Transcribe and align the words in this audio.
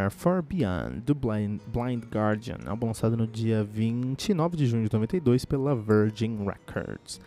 Somewhere 0.00 0.10
Far 0.10 0.42
Beyond, 0.42 1.00
do 1.00 1.14
Blind, 1.14 1.60
Blind 1.66 2.04
Guardian, 2.04 2.58
álbum 2.66 2.86
lançado 2.86 3.16
no 3.16 3.26
dia 3.26 3.62
29 3.62 4.56
de 4.56 4.66
junho 4.66 4.88
de 4.88 4.92
92 4.92 5.44
pela 5.44 5.74
Virgin 5.74 6.38
Records. 6.44 7.20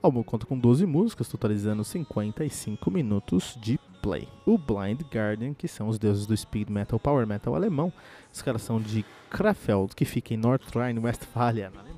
O 0.00 0.06
álbum 0.06 0.22
conta 0.22 0.46
com 0.46 0.56
12 0.56 0.86
músicas, 0.86 1.28
totalizando 1.28 1.82
55 1.82 2.90
minutos 2.90 3.58
de 3.60 3.78
play. 4.00 4.28
O 4.46 4.56
Blind 4.56 5.00
Guardian, 5.12 5.54
que 5.54 5.66
são 5.66 5.88
os 5.88 5.98
deuses 5.98 6.26
do 6.26 6.36
speed 6.36 6.68
metal, 6.68 7.00
power 7.00 7.26
metal 7.26 7.54
alemão, 7.54 7.92
os 8.32 8.40
caras 8.40 8.62
são 8.62 8.80
de 8.80 9.04
Krefeld, 9.28 9.94
que 9.96 10.04
fica 10.04 10.32
em 10.32 10.36
Nordrhein-Westfalia, 10.36 11.70
na 11.70 11.80
Alemanha. 11.80 11.89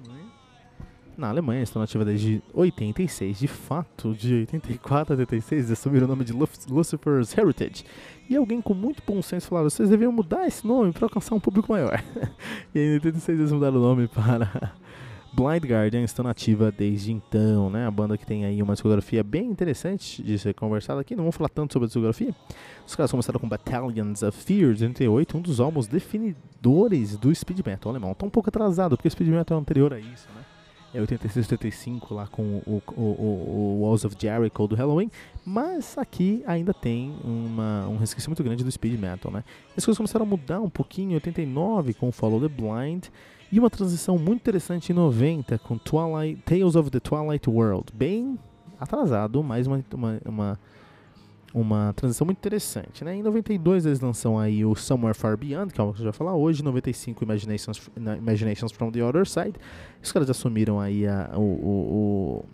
Na 1.17 1.29
Alemanha, 1.29 1.63
estão 1.63 1.81
nativos 1.81 2.07
desde 2.07 2.43
86, 2.55 3.39
de 3.39 3.47
fato, 3.47 4.15
de 4.15 4.35
84 4.35 5.15
a 5.15 5.19
86, 5.19 5.71
assumiram 5.71 6.07
o 6.07 6.09
nome 6.09 6.25
de 6.25 6.33
Lucifer's 6.33 7.37
Heritage. 7.37 7.85
E 8.31 8.37
alguém 8.37 8.63
com 8.63 8.73
muito 8.73 9.03
bom 9.07 9.21
senso 9.21 9.49
falou: 9.49 9.69
vocês 9.69 9.91
deveriam 9.91 10.13
mudar 10.13 10.47
esse 10.47 10.67
nome 10.67 10.91
para 10.93 11.05
alcançar 11.05 11.35
um 11.35 11.41
público 11.41 11.71
maior. 11.71 12.03
e 12.75 12.79
em 12.79 12.95
86 12.95 13.39
eles 13.39 13.53
mudaram 13.53 13.77
o 13.77 13.81
nome 13.81 14.09
para 14.09 14.73
Blind 15.35 15.65
Guardian, 15.65 16.03
estão 16.03 16.25
nativa 16.25 16.73
desde 16.73 17.13
então, 17.13 17.69
né? 17.69 17.87
A 17.87 17.91
banda 17.91 18.17
que 18.17 18.25
tem 18.25 18.47
aí 18.47 18.63
uma 18.63 18.73
discografia 18.73 19.23
bem 19.23 19.47
interessante 19.47 20.23
de 20.23 20.39
ser 20.39 20.55
conversada 20.55 21.01
aqui. 21.03 21.15
Não 21.15 21.25
vamos 21.25 21.37
falar 21.37 21.51
tanto 21.51 21.75
sobre 21.75 21.85
a 21.85 21.89
discografia. 21.89 22.35
Os 22.87 22.97
caras 22.97 23.11
começaram 23.11 23.39
com 23.39 23.49
Battalions 23.49 24.23
of 24.23 24.39
Fear 24.45 24.73
de 24.73 24.85
88, 24.85 25.37
um 25.37 25.41
dos 25.43 25.61
álbuns 25.61 25.87
definidores 25.87 27.17
do 27.19 27.35
speed 27.35 27.61
metal 27.67 27.91
alemão. 27.91 28.15
Tá 28.15 28.25
um 28.25 28.31
pouco 28.31 28.49
atrasado, 28.49 28.97
porque 28.97 29.09
o 29.09 29.11
speed 29.11 29.29
metal 29.29 29.59
é 29.59 29.61
anterior 29.61 29.93
a 29.93 29.99
isso, 29.99 30.27
né? 30.35 30.43
É 30.95 31.01
86, 31.01 31.51
85 31.53 32.15
lá 32.15 32.27
com 32.27 32.43
o, 32.67 32.83
o, 32.95 33.01
o, 33.01 33.03
o 33.03 33.81
Walls 33.83 34.05
of 34.05 34.15
Jericho 34.19 34.67
do 34.67 34.75
Halloween. 34.75 35.11
Mas 35.45 35.97
aqui 35.97 36.43
ainda 36.47 36.75
tem 36.75 37.15
uma, 37.25 37.89
um 37.89 37.97
resquício 37.97 38.29
muito 38.29 38.45
grande 38.45 38.63
do 38.63 38.71
speed 38.71 39.01
metal, 39.01 39.33
né? 39.33 39.43
As 39.77 39.85
coisas 39.85 39.97
começaram 39.97 40.27
a 40.27 40.29
mudar 40.29 40.61
um 40.61 40.69
pouquinho 40.69 41.13
em 41.13 41.15
89 41.15 41.95
com 41.95 42.13
Follow 42.13 42.41
the 42.41 42.49
Blind 42.49 43.07
e 43.51 43.59
uma 43.59 43.71
transição 43.71 44.19
muito 44.19 44.41
interessante 44.41 44.93
em 44.93 44.95
90 44.95 45.59
com 45.59 45.79
Twilight, 45.79 46.43
Tales 46.43 46.75
of 46.75 46.91
the 46.91 47.01
Twilight 47.01 47.49
World. 47.49 47.87
Bem 47.95 48.39
atrasado, 48.79 49.43
mas 49.43 49.67
uma, 49.67 49.85
uma, 49.95 50.21
uma, 50.25 50.61
uma 51.55 51.93
transição 51.95 52.25
muito 52.25 52.39
interessante, 52.39 53.05
né? 53.05 53.15
Em 53.15 53.23
92 53.23 53.87
eles 53.87 54.01
lançam 54.01 54.39
aí 54.39 54.65
o 54.65 54.75
Somewhere 54.75 55.17
Far 55.17 55.37
Beyond, 55.37 55.73
que 55.73 55.81
é 55.81 55.85
o 55.85 55.89
que 55.89 55.95
a 55.95 55.97
gente 55.97 56.05
vai 56.05 56.13
falar 56.13 56.35
hoje. 56.35 56.63
Em 56.63 56.65
95 56.65 57.25
Imaginations, 57.25 57.91
Imaginations 57.97 58.73
from 58.73 58.91
the 58.91 59.03
Other 59.05 59.27
Side. 59.27 59.55
Os 60.03 60.11
caras 60.11 60.31
assumiram 60.31 60.81
aí 60.81 61.07
a, 61.07 61.33
o, 61.37 61.41
o, 61.41 62.45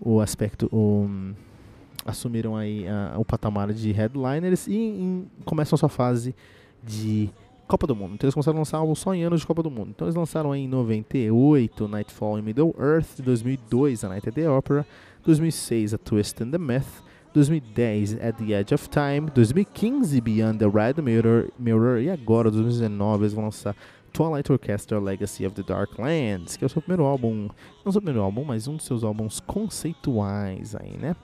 o, 0.00 0.20
aspecto... 0.20 0.68
O, 0.72 1.34
assumiram 2.06 2.56
aí 2.56 2.86
ah, 2.88 3.14
o 3.18 3.24
patamar 3.24 3.72
de 3.72 3.92
headliners 3.92 4.66
e 4.66 4.76
em- 4.76 5.26
começam 5.44 5.74
a 5.76 5.78
sua 5.78 5.88
fase 5.88 6.34
de 6.82 7.28
Copa 7.66 7.86
do 7.86 7.94
Mundo. 7.94 8.14
Então 8.14 8.26
eles 8.26 8.34
começaram 8.34 8.56
a 8.56 8.60
lançar 8.60 8.78
álbum 8.78 8.94
só 8.94 9.14
em 9.14 9.24
anos 9.24 9.40
de 9.40 9.46
Copa 9.46 9.62
do 9.62 9.70
Mundo. 9.70 9.90
Então 9.90 10.06
eles 10.06 10.14
lançaram 10.14 10.52
aí 10.52 10.62
em 10.62 10.68
98 10.68 11.86
Nightfall 11.86 12.38
in 12.38 12.42
Middle 12.42 12.74
Earth, 12.78 13.20
2002 13.20 14.04
A 14.04 14.08
Night 14.08 14.26
at 14.28 14.34
the 14.34 14.48
Opera, 14.48 14.86
2006 15.24 15.92
A 15.92 15.98
Twist 15.98 16.42
in 16.42 16.50
the 16.50 16.58
Myth, 16.58 17.02
2010 17.34 18.14
At 18.22 18.36
the 18.36 18.52
Edge 18.52 18.74
of 18.74 18.88
Time, 18.88 19.30
2015 19.34 20.20
Beyond 20.20 20.58
the 20.58 20.66
Red 20.68 21.02
Mirror, 21.02 21.50
Mirror 21.58 22.00
e 22.00 22.10
agora 22.10 22.50
2019 22.50 23.22
eles 23.24 23.32
vão 23.32 23.44
lançar 23.44 23.74
Twilight 24.12 24.50
Orchestra 24.50 24.98
Legacy 24.98 25.46
of 25.46 25.54
the 25.54 25.62
Darklands, 25.62 26.56
que 26.56 26.64
é 26.64 26.66
o 26.66 26.68
seu 26.68 26.80
primeiro 26.80 27.04
álbum, 27.04 27.48
não 27.84 27.92
seu 27.92 28.00
primeiro 28.00 28.22
álbum, 28.22 28.42
mas 28.44 28.66
um 28.66 28.76
dos 28.76 28.86
seus 28.86 29.04
álbuns 29.04 29.38
conceituais 29.40 30.74
aí, 30.74 30.96
né? 30.96 31.14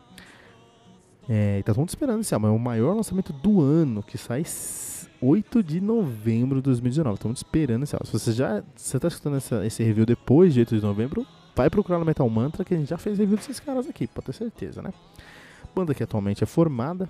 É, 1.28 1.62
tá 1.62 1.72
todo 1.72 1.78
mundo 1.78 1.88
esperando 1.88 2.20
esse 2.20 2.34
álbum. 2.34 2.48
É 2.48 2.50
o 2.50 2.58
maior 2.58 2.94
lançamento 2.94 3.32
do 3.32 3.62
ano, 3.62 4.02
que 4.02 4.18
sai 4.18 4.42
s- 4.42 5.08
8 5.22 5.62
de 5.62 5.80
novembro 5.80 6.56
de 6.58 6.62
2019. 6.64 7.14
Estamos 7.14 7.38
esperando 7.38 7.84
esse 7.84 7.94
álbum. 7.94 8.04
Se 8.04 8.12
você 8.12 8.32
já 8.32 8.62
você 8.76 9.00
tá 9.00 9.08
escutando 9.08 9.36
essa- 9.36 9.64
esse 9.64 9.82
review 9.82 10.04
depois 10.04 10.52
de 10.52 10.60
8 10.60 10.76
de 10.76 10.82
novembro, 10.82 11.26
vai 11.56 11.70
procurar 11.70 11.98
no 11.98 12.04
Metal 12.04 12.28
Mantra, 12.28 12.62
que 12.62 12.74
a 12.74 12.76
gente 12.76 12.90
já 12.90 12.98
fez 12.98 13.18
review 13.18 13.36
desses 13.38 13.58
caras 13.58 13.88
aqui, 13.88 14.06
pode 14.06 14.26
ter 14.26 14.32
certeza, 14.34 14.82
né? 14.82 14.90
Banda 15.74 15.94
que 15.94 16.02
atualmente 16.02 16.44
é 16.44 16.46
formada 16.46 17.08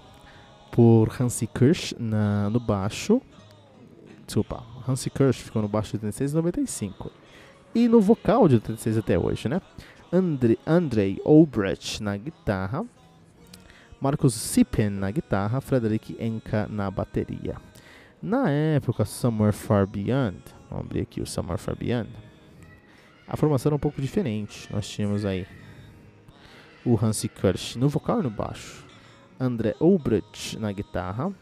por 0.73 1.09
Hansi 1.21 1.47
Kirsch 1.47 1.95
na, 1.99 2.49
no 2.51 2.59
baixo. 2.59 3.21
Desculpa, 4.27 4.63
Hansi 4.89 5.11
Kirsch 5.11 5.43
ficou 5.43 5.63
no 5.63 5.69
baixo 5.69 5.91
de 5.91 5.97
86 5.97 6.33
e 6.33 6.35
95. 6.35 7.11
E 7.75 7.89
no 7.89 8.01
vocal 8.01 8.49
de 8.49 8.55
86 8.57 8.99
até 8.99 9.19
hoje, 9.19 9.49
né? 9.49 9.61
Andre, 10.13 10.59
Andrei 10.67 11.21
Obrecht 11.25 12.03
na 12.03 12.17
guitarra. 12.17 12.85
Marcos 14.01 14.35
Sippen 14.35 14.91
na 14.91 15.11
guitarra, 15.11 15.61
Frederic 15.61 16.17
Enka 16.21 16.67
na 16.71 16.91
bateria. 16.91 17.57
Na 18.23 18.51
época, 18.51 19.05
Somewhere 19.05 19.53
Far 19.53 19.87
Beyond, 19.87 20.39
vamos 20.71 20.87
abrir 20.87 21.03
aqui 21.03 21.21
o 21.21 21.27
Somewhere 21.27 21.61
Far 21.61 21.77
Beyond, 21.77 22.11
a 23.27 23.37
formação 23.37 23.71
era 23.71 23.77
um 23.77 23.79
pouco 23.79 24.01
diferente. 24.01 24.69
Nós 24.73 24.89
tínhamos 24.89 25.25
aí 25.25 25.47
o 26.85 26.99
Hansi 27.01 27.29
Kirsch 27.29 27.77
no 27.77 27.89
vocal 27.89 28.21
e 28.21 28.23
no 28.23 28.31
baixo, 28.31 28.85
André 29.39 29.75
Obrecht 29.81 30.59
na 30.59 30.73
guitarra, 30.73 31.33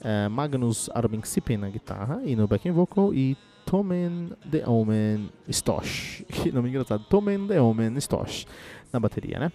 eh, 0.00 0.28
Magnus 0.28 0.90
Armin 0.94 1.22
Sippen 1.22 1.58
na 1.58 1.68
guitarra 1.68 2.20
e 2.24 2.34
no 2.34 2.46
backing 2.46 2.72
vocal 2.72 3.12
e 3.14 3.36
Tomen 3.64 4.32
de 4.44 4.62
Omen 4.66 5.30
Stosh, 5.48 6.24
que 6.30 6.52
nome 6.52 6.68
engraçado, 6.68 7.04
Tomen 7.08 7.46
de 7.46 7.58
Omen 7.58 7.96
Stosh 7.98 8.46
na 8.92 9.00
bateria, 9.00 9.38
né? 9.38 9.52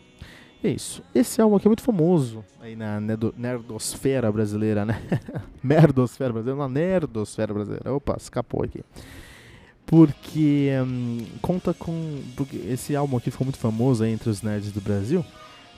É 0.64 0.70
isso. 0.70 1.04
Esse 1.14 1.40
álbum 1.40 1.56
aqui 1.56 1.68
é 1.68 1.70
muito 1.70 1.84
famoso 1.84 2.44
aí 2.60 2.76
na 2.76 3.00
nerdosfera 3.00 4.32
brasileira, 4.32 4.84
né? 4.86 5.00
Merdosfera 5.62 6.34
brasileira, 6.34 6.60
na 6.60 6.68
nerdosfera 6.68 7.54
brasileira. 7.54 7.94
Opa, 7.94 8.16
escapou 8.18 8.64
aqui. 8.64 8.84
Porque 9.88 10.70
hum, 10.86 11.26
conta 11.42 11.74
com. 11.74 12.22
Porque 12.36 12.58
esse 12.58 12.96
álbum 12.96 13.18
aqui 13.18 13.32
ficou 13.32 13.46
muito 13.46 13.58
famoso 13.58 14.04
aí 14.04 14.12
entre 14.12 14.30
os 14.30 14.42
nerds 14.42 14.72
do 14.72 14.82
Brasil 14.82 15.26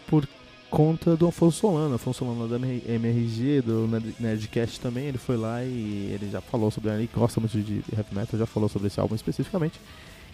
por 0.08 0.28
conta 0.70 1.16
do 1.16 1.28
Afonso 1.28 1.60
Solano. 1.60 1.96
Afonso 1.96 2.20
Solano 2.20 2.48
da 2.48 2.56
MRG, 2.58 3.62
do 3.62 3.88
Nerd- 3.88 4.16
Nerdcast 4.20 4.82
também. 4.82 5.06
Ele 5.06 5.20
foi 5.20 5.38
lá 5.38 5.64
e 5.64 6.10
ele 6.12 6.30
já 6.32 6.42
falou 6.42 6.72
sobre. 6.72 6.92
Ele 6.92 7.10
gosta 7.14 7.40
muito 7.40 7.62
de 7.62 7.84
heavy 7.96 8.14
metal, 8.16 8.40
já 8.40 8.48
falou 8.48 8.68
sobre 8.68 8.88
esse 8.88 9.00
álbum 9.00 9.14
especificamente. 9.14 9.80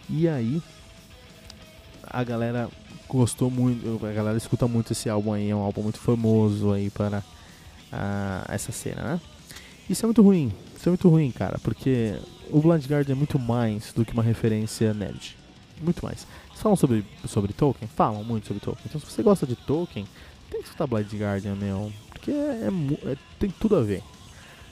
E 0.10 0.28
aí 0.28 0.62
a 2.04 2.24
galera 2.24 2.69
gostou 3.10 3.51
muito, 3.51 4.06
a 4.06 4.12
galera 4.13 4.38
escuta 4.38 4.68
muito 4.68 4.94
esse 4.94 5.10
álbum 5.10 5.33
aí, 5.33 5.50
é 5.50 5.56
um 5.56 5.60
álbum 5.60 5.81
muito 5.81 6.00
famoso 6.00 6.71
aí 6.71 6.89
para 6.89 7.21
ah, 7.92 8.45
essa 8.48 8.71
cena, 8.71 9.01
né? 9.01 9.21
Isso 9.89 10.06
é 10.06 10.07
muito 10.07 10.21
ruim. 10.21 10.51
É 10.85 10.89
muito 10.89 11.09
ruim, 11.09 11.31
cara, 11.31 11.57
porque 11.63 12.15
o 12.49 12.61
Blind 12.61 12.85
Guardian 12.85 13.13
é 13.13 13.17
muito 13.17 13.39
mais 13.39 13.91
do 13.93 14.05
que 14.05 14.13
uma 14.13 14.23
referência 14.23 14.93
nerd. 14.93 15.35
Muito 15.81 16.05
mais. 16.05 16.25
Eles 16.49 16.61
falam 16.61 16.75
sobre, 16.75 17.05
sobre 17.27 17.53
Tolkien? 17.53 17.89
Falam 17.95 18.23
muito 18.23 18.47
sobre 18.47 18.61
Tolkien. 18.61 18.85
Então 18.87 19.01
se 19.01 19.07
você 19.07 19.23
gosta 19.23 19.45
de 19.45 19.55
Tolkien, 19.55 20.05
tem 20.49 20.61
que 20.61 20.67
escutar 20.67 20.87
Blind 20.87 21.11
Guardian, 21.13 21.55
meu. 21.55 21.91
Porque 22.11 22.31
é, 22.31 22.69
é, 23.03 23.11
é, 23.11 23.17
tem 23.39 23.49
tudo 23.49 23.75
a 23.75 23.81
ver. 23.81 24.01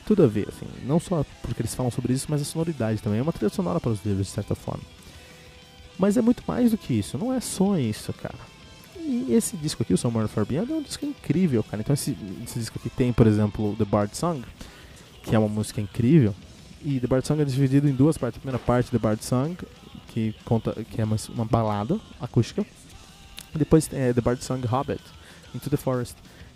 Tudo 0.05 0.23
a 0.23 0.27
ver, 0.27 0.49
assim. 0.49 0.65
Não 0.85 0.99
só 0.99 1.25
porque 1.41 1.61
eles 1.61 1.73
falam 1.73 1.91
sobre 1.91 2.13
isso, 2.13 2.27
mas 2.29 2.41
a 2.41 2.45
sonoridade 2.45 3.01
também. 3.01 3.19
É 3.19 3.21
uma 3.21 3.33
trilha 3.33 3.49
sonora 3.49 3.79
para 3.79 3.91
os 3.91 4.03
livros, 4.05 4.27
de 4.27 4.33
certa 4.33 4.55
forma. 4.55 4.83
Mas 5.97 6.17
é 6.17 6.21
muito 6.21 6.43
mais 6.47 6.71
do 6.71 6.77
que 6.77 6.93
isso. 6.93 7.17
Não 7.17 7.33
é 7.33 7.39
só 7.39 7.77
isso, 7.77 8.13
cara. 8.13 8.37
E 8.97 9.33
esse 9.33 9.57
disco 9.57 9.83
aqui, 9.83 9.93
o 9.93 9.97
Somewhere 9.97 10.29
Far 10.29 10.45
Beyond, 10.45 10.71
é 10.71 10.75
um 10.75 10.81
disco 10.81 11.05
incrível, 11.05 11.63
cara. 11.63 11.81
Então 11.81 11.93
esse, 11.93 12.17
esse 12.43 12.59
disco 12.59 12.79
aqui 12.79 12.89
tem, 12.89 13.11
por 13.11 13.27
exemplo, 13.27 13.75
The 13.77 13.85
Bard 13.85 14.15
Song, 14.15 14.43
que 15.23 15.35
é 15.35 15.39
uma 15.39 15.47
música 15.47 15.81
incrível. 15.81 16.35
E 16.83 16.99
The 16.99 17.07
Bard 17.07 17.25
Song 17.25 17.41
é 17.41 17.45
dividido 17.45 17.87
em 17.87 17.93
duas 17.93 18.17
partes. 18.17 18.37
A 18.37 18.41
primeira 18.41 18.59
parte, 18.59 18.91
The 18.91 18.97
Bard 18.97 19.23
Song, 19.23 19.57
que 20.09 20.35
conta 20.45 20.73
que 20.91 21.01
é 21.01 21.05
uma, 21.05 21.15
uma 21.29 21.45
balada 21.45 21.99
acústica. 22.19 22.65
E 23.55 23.57
depois 23.57 23.91
é 23.93 24.13
The 24.13 24.21
Bard 24.21 24.43
Song 24.43 24.65
Hobbit, 24.67 25.01
Into 25.55 25.69
the 25.69 25.77
Forest, 25.77 26.15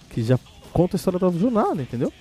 que 0.09 0.21
já 0.21 0.37
conta 0.73 0.95
a 0.95 0.97
história 0.97 1.19
da 1.19 1.29
jornada, 1.31 1.81
entendeu? 1.81 2.11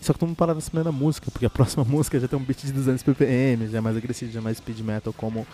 Só 0.00 0.12
que 0.12 0.24
mundo 0.24 0.36
parar 0.36 0.54
nessa 0.54 0.70
primeira 0.70 0.92
música, 0.92 1.30
porque 1.30 1.46
a 1.46 1.50
próxima 1.50 1.84
música 1.84 2.18
já 2.18 2.28
tem 2.28 2.38
um 2.38 2.42
beat 2.42 2.64
de 2.64 2.72
200 2.72 3.02
ppm, 3.02 3.68
já 3.70 3.78
é 3.78 3.80
mais 3.80 3.96
agressivo, 3.96 4.32
já 4.32 4.40
é 4.40 4.42
mais 4.42 4.58
speed 4.58 4.80
metal, 4.80 5.12
como 5.12 5.46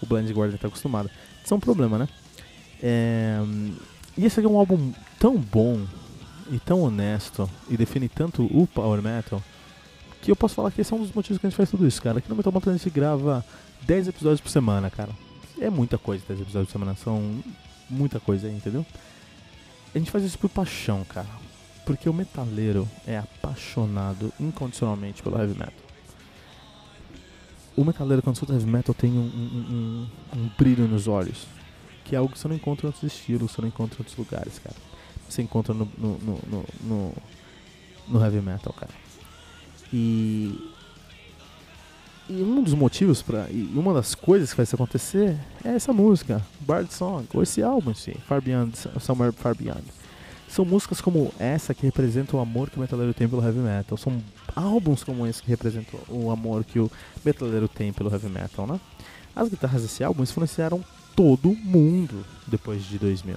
o 0.00 0.06
Blind 0.06 0.30
Guardian 0.30 0.56
está 0.56 0.68
acostumado. 0.68 1.10
Isso 1.44 1.54
é 1.54 1.56
um 1.56 1.60
problema, 1.60 1.98
né? 1.98 2.08
É... 2.82 3.38
E 4.16 4.24
esse 4.24 4.40
aqui 4.40 4.46
é 4.46 4.50
um 4.50 4.58
álbum 4.58 4.92
tão 5.18 5.36
bom 5.36 5.86
e 6.50 6.58
tão 6.58 6.82
honesto 6.82 7.48
e 7.68 7.76
define 7.76 8.08
tanto 8.08 8.44
o 8.44 8.66
power 8.66 9.02
metal 9.02 9.42
que 10.20 10.30
eu 10.30 10.36
posso 10.36 10.54
falar 10.54 10.70
que 10.70 10.80
esse 10.80 10.92
é 10.92 10.96
um 10.96 11.00
dos 11.00 11.12
motivos 11.12 11.38
que 11.38 11.46
a 11.46 11.50
gente 11.50 11.56
faz 11.56 11.70
tudo 11.70 11.86
isso, 11.86 12.02
cara. 12.02 12.18
Aqui 12.18 12.28
no 12.28 12.36
Metal 12.36 12.52
Mantra 12.52 12.72
a 12.72 12.76
gente 12.76 12.90
grava 12.90 13.44
10 13.82 14.08
episódios 14.08 14.40
por 14.40 14.50
semana, 14.50 14.90
cara. 14.90 15.10
É 15.60 15.70
muita 15.70 15.96
coisa 15.98 16.24
10 16.28 16.40
episódios 16.40 16.72
por 16.72 16.78
semana, 16.78 16.96
são 16.96 17.42
muita 17.88 18.20
coisa 18.20 18.46
aí, 18.46 18.54
entendeu? 18.54 18.84
A 19.94 19.98
gente 19.98 20.10
faz 20.10 20.24
isso 20.24 20.38
por 20.38 20.50
paixão, 20.50 21.04
cara. 21.04 21.28
Porque 21.86 22.08
o 22.08 22.12
metaleiro 22.12 22.86
é 23.06 23.18
apaixonado 23.18 24.32
incondicionalmente 24.38 25.22
pelo 25.22 25.38
heavy 25.38 25.58
metal. 25.58 25.72
O 27.76 27.84
metaleiro, 27.84 28.22
quando 28.22 28.36
escuta 28.36 28.52
heavy 28.52 28.66
metal, 28.66 28.94
tem 28.94 29.12
um, 29.12 29.22
um, 29.22 30.08
um, 30.34 30.38
um 30.40 30.50
brilho 30.58 30.86
nos 30.86 31.08
olhos. 31.08 31.46
Que 32.04 32.14
é 32.14 32.18
algo 32.18 32.32
que 32.32 32.38
você 32.38 32.48
não 32.48 32.56
encontra 32.56 32.86
em 32.86 32.88
outros 32.88 33.04
estilos, 33.10 33.52
você 33.52 33.62
não 33.62 33.68
encontra 33.68 33.96
em 33.96 34.00
outros 34.00 34.16
lugares, 34.16 34.58
cara. 34.58 34.76
Você 35.28 35.42
encontra 35.42 35.74
no, 35.74 35.88
no, 35.98 36.18
no, 36.18 36.64
no, 36.82 37.14
no 38.08 38.24
heavy 38.24 38.40
metal, 38.40 38.72
cara. 38.72 38.92
E, 39.92 40.72
e 42.28 42.42
um 42.42 42.62
dos 42.62 42.74
motivos 42.74 43.22
para 43.22 43.48
e 43.50 43.72
uma 43.74 43.94
das 43.94 44.14
coisas 44.14 44.50
que 44.50 44.56
faz 44.56 44.68
isso 44.68 44.76
acontecer 44.76 45.38
é 45.64 45.70
essa 45.70 45.92
música, 45.92 46.42
Bard 46.60 46.92
Song, 46.92 47.26
ou 47.32 47.42
esse 47.42 47.62
álbum, 47.62 47.94
sim, 47.94 48.14
Far 48.26 48.42
Beyond, 48.42 48.76
Somewhere 49.00 49.32
Far 49.32 49.54
Beyond. 49.54 49.84
São 50.48 50.64
músicas 50.64 51.00
como 51.00 51.32
essa 51.38 51.74
que 51.74 51.84
representam 51.84 52.40
o 52.40 52.42
amor 52.42 52.70
que 52.70 52.78
o 52.78 52.80
metaleiro 52.80 53.12
tem 53.12 53.28
pelo 53.28 53.44
heavy 53.44 53.58
metal. 53.58 53.98
São 53.98 54.22
álbuns 54.56 55.04
como 55.04 55.26
esse 55.26 55.42
que 55.42 55.48
representam 55.48 56.00
o 56.08 56.30
amor 56.30 56.64
que 56.64 56.78
o 56.80 56.90
metaleiro 57.22 57.68
tem 57.68 57.92
pelo 57.92 58.10
heavy 58.10 58.30
metal, 58.30 58.66
né? 58.66 58.80
As 59.36 59.48
guitarras 59.48 59.82
desse 59.82 60.02
álbum 60.02 60.22
influenciaram 60.22 60.82
todo 61.14 61.54
mundo 61.54 62.24
depois 62.46 62.82
de 62.82 62.98
2000. 62.98 63.36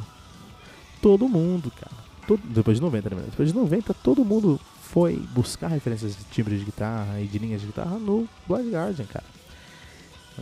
Todo 1.01 1.27
mundo, 1.27 1.71
cara. 1.71 1.91
Todo, 2.27 2.41
depois 2.45 2.77
de 2.77 2.81
90, 2.81 3.09
né? 3.09 3.23
Depois 3.29 3.49
de 3.49 3.55
90, 3.55 3.93
todo 3.95 4.23
mundo 4.23 4.59
foi 4.81 5.15
buscar 5.33 5.67
referências 5.67 6.15
de 6.15 6.23
timbre 6.25 6.57
de 6.57 6.65
guitarra 6.65 7.19
e 7.19 7.25
de 7.25 7.39
linhas 7.39 7.61
de 7.61 7.67
guitarra 7.67 7.97
no 7.97 8.27
Blind 8.47 8.71
Guardian, 8.71 9.05
cara. 9.05 9.25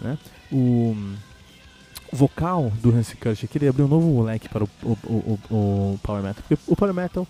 Né? 0.02 0.18
O 0.52 0.96
vocal 2.12 2.72
do 2.82 2.90
Hansi 2.90 3.16
Kirsch 3.16 3.44
aqui, 3.44 3.58
ele 3.58 3.68
abriu 3.68 3.86
um 3.86 3.90
novo 3.90 4.22
leque 4.24 4.50
para 4.50 4.64
o, 4.64 4.70
o, 4.84 4.98
o, 5.04 5.40
o, 5.50 6.00
Power 6.02 6.24
Metal. 6.24 6.44
Porque 6.48 6.62
o 6.68 6.76
Power 6.76 6.94
Metal 6.94 7.28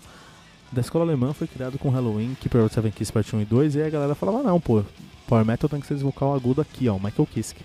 da 0.72 0.80
escola 0.80 1.04
alemã 1.04 1.32
foi 1.32 1.46
criado 1.46 1.78
com 1.78 1.90
Halloween, 1.90 2.34
Keeper 2.40 2.64
of 2.64 2.74
Seven 2.74 2.90
Kiss 2.90 3.12
Part 3.12 3.34
1 3.34 3.42
e 3.42 3.44
2, 3.44 3.74
e 3.74 3.82
a 3.82 3.90
galera 3.90 4.14
falava, 4.14 4.42
não, 4.42 4.60
pô, 4.60 4.82
Power 5.26 5.44
Metal 5.44 5.68
tem 5.68 5.80
que 5.80 5.86
ser 5.86 5.94
esse 5.94 6.04
vocal 6.04 6.34
agudo 6.34 6.60
aqui, 6.60 6.88
ó, 6.88 6.94
Michael 6.94 7.26
Kiske 7.26 7.62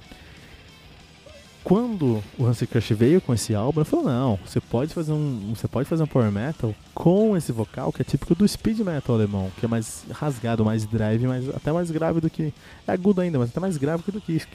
quando 1.65 2.23
o 2.38 2.45
Hansi 2.45 2.67
Crush 2.67 2.94
veio 2.94 3.19
com 3.19 3.33
esse 3.33 3.56
álbum, 3.56 3.81
ele 3.81 3.89
falou: 3.89 4.06
"Não, 4.06 4.39
você 4.45 4.62
pode 4.62 4.94
fazer 4.94 5.12
um, 5.12 5.51
você 5.53 5.67
pode 5.67 5.89
fazer 5.89 6.03
um 6.03 6.07
power 6.07 6.31
metal 6.31 6.75
com 6.94 7.35
esse 7.35 7.51
vocal 7.51 7.91
que 7.91 8.03
é 8.03 8.06
típico 8.06 8.35
do 8.35 8.47
speed 8.47 8.81
metal 8.81 9.15
alemão, 9.15 9.51
que 9.59 9.65
é 9.65 9.67
mais 9.67 10.06
rasgado, 10.12 10.63
mais 10.63 10.85
drive, 10.85 11.25
mais 11.25 11.50
até 11.50 11.71
mais 11.71 11.89
grave 11.89 12.21
do 12.21 12.29
que 12.29 12.53
é 12.88 12.91
agudo 12.91 13.19
ainda, 13.19 13.39
mas 13.39 13.50
até 13.50 13.59
mais 13.59 13.77
grave 13.77 14.03
que 14.03 14.12
do 14.12 14.21
Kisk". 14.21 14.47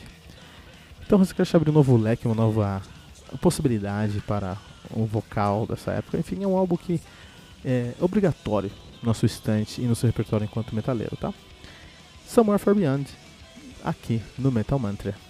Então 1.04 1.18
o 1.18 1.22
Hansi 1.22 1.34
Crush 1.34 1.56
abriu 1.56 1.72
um 1.72 1.74
novo 1.74 1.96
leque, 1.96 2.28
uma 2.28 2.34
nova 2.36 2.80
possibilidade 3.40 4.20
para 4.20 4.56
o 4.92 5.04
vocal 5.04 5.66
dessa 5.66 5.90
época. 5.90 6.16
Enfim, 6.16 6.44
é 6.44 6.46
um 6.46 6.56
álbum 6.56 6.76
que 6.76 7.00
é 7.64 7.92
obrigatório 8.00 8.70
no 9.02 9.08
nosso 9.08 9.26
estante 9.26 9.82
e 9.82 9.84
no 9.84 9.96
seu 9.96 10.06
repertório 10.06 10.44
enquanto 10.44 10.76
metaleiro, 10.76 11.16
tá? 11.16 11.34
Somewhere 12.24 12.62
Far 12.62 12.76
Beyond, 12.76 13.10
aqui 13.82 14.22
no 14.38 14.52
Metal 14.52 14.78
Mantra. 14.78 15.29